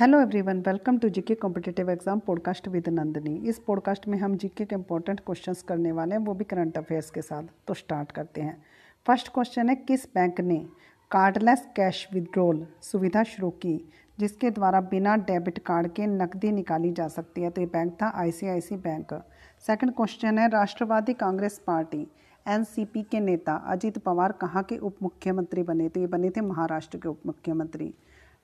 [0.00, 4.64] Hello everyone welcome to GK competitive exam podcast with Nandini इस podcast में हम GK
[4.64, 8.40] के इंपॉर्टेंट क्वेश्चंस करने वाले हैं, वो भी करंट अफेयर्स के साथ। तो स्टार्ट करते
[8.40, 8.56] हैं।
[9.06, 10.56] फ़र्स्ट क्वेश्चन है, किस बैंक ने
[11.10, 13.76] कार्डलेस कैश विड्रॉल सुविधा शुरू की,
[14.18, 17.50] जिसके द्वारा बिना डेबिट कार्ड के नकदी निकाली जा सकती है?
[17.50, 19.14] तो ये बैंक था आईसीआईसी बैंक
[19.66, 22.06] सेकंड क्वेश्चन है, राष्ट्रवादी कांग्रेस पार्टी
[22.46, 25.88] एनसीपी के नेता अजित पवार कहाँ के उप मुख्यमंत्री बने?
[25.88, 27.94] तो ये बने थे महाराष्ट्र के उप मुख्यमंत्री।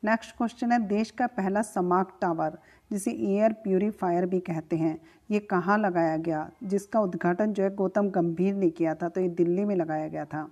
[0.03, 2.59] नेक्स्ट क्वेश्चन है, देश का पहला समाक टावर
[2.91, 4.99] जिसे एयर प्यूरीफायर भी कहते हैं।
[5.31, 6.49] ये कहाँ लगाया गया?
[6.65, 10.25] जिसका उद्घाटन जो है, गौतम गंभीर ने किया था तो ये दिल्ली में लगाया गया
[10.25, 10.49] था।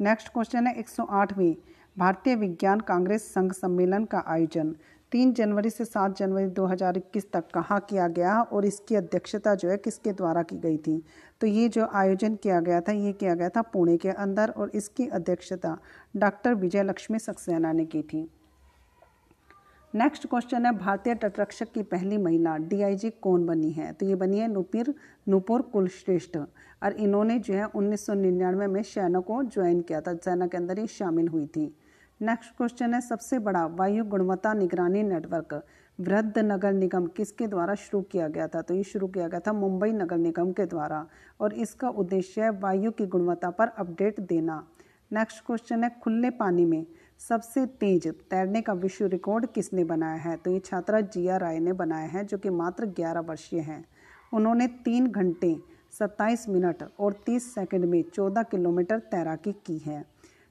[0.00, 1.54] नेक्स्ट क्वेश्चन है 108वीं
[1.96, 4.74] भारतीय विज्ञान कांग्रेस संघ सम्मेलन का आयोजन।
[5.12, 9.76] तीन जनवरी से सात जनवरी 2021 तक कहाँ किया गया और इसकी अध्यक्षता जो है,
[9.76, 11.02] किसके द्वारा की गई थी?
[11.40, 14.70] तो ये जो आयोजन किया गया था, ये किया गया था पुणे के अंदर और
[14.74, 15.76] इसकी अध्यक्षता
[16.16, 18.28] डॉक्टर विजय लक्ष्मी सक्सेना ने की थी।
[19.98, 23.92] नेक्स्ट क्वेश्चन है, भारतीय तटरक्षक की पहली महिला डीआईजी कौन बनी है?
[23.92, 24.94] तो ये बनी है नुपिर,
[25.28, 26.38] नुपुर कुलश्रेष्ठ।
[26.82, 30.56] और इन्होंने जो है उन्नीस सौ निन्यानवे में सेना को ज्वाइन किया था, सेना के
[30.56, 31.76] अंदर ही शामिल हुई थी।
[32.22, 35.66] नेक्स्ट क्वेश्चन है, सबसे बड़ा वायु गुणवत्ता निगरानी नेटवर्क
[36.00, 38.62] वृद्ध नगर निगम किसके द्वारा शुरू किया गया था?
[38.62, 41.06] तो ये शुरू किया गया था मुंबई नगर निगम के द्वारा।
[41.40, 44.68] और इसका उद्देश्य है वायु की गुणवत्ता पर अपडेट देना।
[45.12, 46.86] नेक्स्ट क्वेश्चन है, खुले पानी में
[47.18, 50.36] सबसे तेज तैरने का विश्व रिकॉर्ड किसने बनाया है?
[50.36, 53.84] तो ये छात्रा जिया राय ने बनाया है, जो कि मात्र 11 वर्षीय हैं।
[54.32, 55.56] उन्होंने तीन घंटे
[55.92, 60.04] 27 मिनट और 30 सेकंड में 14 किलोमीटर तैराकी की है।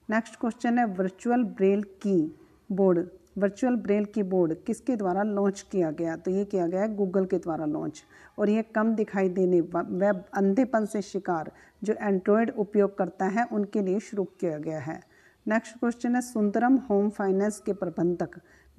[0.09, 1.83] नेक्स्ट क्वेश्चन है, virtual braille
[2.71, 6.15] keyboard, virtual braille keyboard किसके द्वारा लॉन्च किया गया?
[6.15, 8.03] तो ये किया गया है गूगल के द्वारा लॉन्च।
[8.39, 11.51] और ये कम दिखाई देने वेब अंधेपन से शिकार
[11.83, 15.16] जो एंड्रॉयड उपयोग करता है, उनके लिए शुरू किया गया है।
[15.49, 18.29] नेक्स्ट क्वेश्चन है, सुंदरम होम फाइनेंस के प्रबंधक।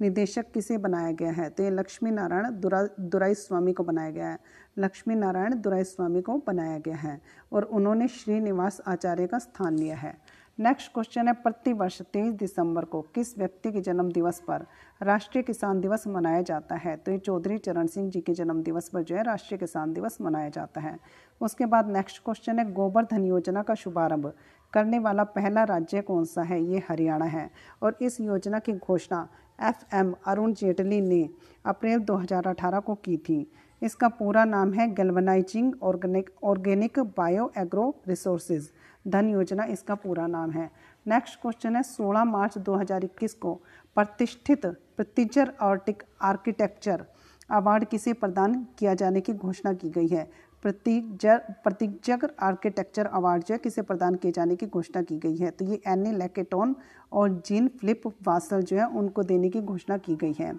[0.01, 1.49] निदेशक किसे बनाया गया है?
[1.49, 4.39] तो ये लक्ष्मी नारायण दुरा दुराई स्वामी को बनाया गया है।
[4.77, 7.21] लक्ष्मी नारायण दुराई स्वामी को बनाया गया है
[7.53, 13.01] और उन्होंने श्रीनिवास आचार्य का स्थान लिया है। नेक्स्ट क्वेश्चन है, प्रतिवर्ष तेईस दिसंबर को
[13.01, 14.65] किस व्यक्ति के जन्म दिवस पर
[15.01, 16.97] राष्ट्रीय किसान दिवस मनाया जाता है?
[16.97, 20.17] तो ये चौधरी चरण सिंह जी के जन्म दिवस पर जो है, राष्ट्रीय किसान दिवस
[20.21, 20.99] मनाया जाता है।
[21.41, 24.33] उसके बाद नेक्स्ट क्वेश्चन है, गोबर धन योजना का शुभारंभ।
[24.73, 26.63] करने वाला पहला राज्य कौन सा है?
[26.63, 27.49] ये हरियाणा है।
[27.83, 29.27] और इस योजना की घोषणा
[29.61, 31.29] एफ़ एम अरुण जेटली ने
[31.65, 38.71] अप्रैल 2018 को की थी। इसका पूरा नाम है galvanising organic organic bio agro resources.
[39.07, 40.69] Dhan योजना इसका पूरा नाम है।
[41.07, 43.53] नेक्स्ट क्वेश्चन है 16 मार्च 2021 को
[43.95, 47.05] प्रतिष्ठित प्रतिजर आर्टिक आर्किटेक्चर
[47.49, 50.29] अवार्ड किसे प्रदान किया जाने की घोषणा की गई है?
[50.63, 51.19] प्रतीक
[51.63, 55.65] प्रतीक आर्किटेक्चर अवार्ड जो है किसे प्रदान किए जाने की घोषणा की गई है। तो
[55.65, 56.75] ये एनी लेकेटोन
[57.13, 60.53] और जीन फ्लिप वासल जो है उनको देने की घोषणा की गई है।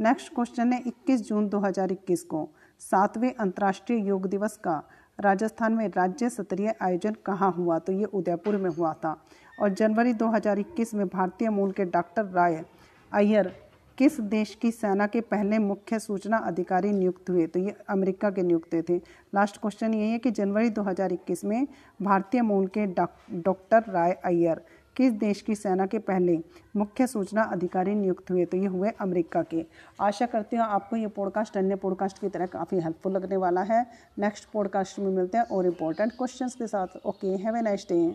[0.00, 2.48] नेक्स्ट क्वेश्चन है 21 जून 2021 को
[2.80, 4.82] सातवें अंतर्राष्ट्रीय योग दिवस का
[5.20, 7.78] राजस्थान में राज्य स्तरीय आयोजन कहाँ हुआ?
[7.78, 9.16] तो ये उदयपुर में हुआ था।
[9.60, 12.64] और जनवरी 2021 में भारतीय मूल के डॉक्टर राय
[13.12, 13.63] अय्यर
[13.98, 17.46] किस देश की सेना के पहले मुख्य सूचना अधिकारी नियुक्त हुए?
[17.46, 18.96] तो ये अमेरिका के नियुक्त थे।
[19.34, 21.66] लास्ट क्वेश्चन ये है कि जनवरी 2021 में
[22.02, 24.64] भारतीय मूल के डॉक्टर राय अय्यर
[24.96, 26.38] किस देश की सेना के पहले
[26.76, 28.44] मुख्य सूचना अधिकारी नियुक्त हुए?
[28.44, 29.66] तो ये हुए अमेरिका के।
[30.00, 33.86] आशा करती हूँ आपको ये पॉडकास्ट अन्य पॉडकास्ट की तरह काफ़ी हेल्पफुल लगने वाला है।
[34.18, 38.14] नेक्स्ट पॉडकास्ट में मिलते हैं और इम्पोर्टेंट क्वेश्चंस के साथ। Okay have a nice day